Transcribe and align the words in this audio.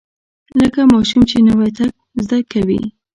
لکه 0.59 0.81
ماشوم 0.93 1.21
چې 1.29 1.37
نوى 1.47 1.69
تګ 1.77 1.91
زده 2.23 2.39
کوي. 2.51 2.81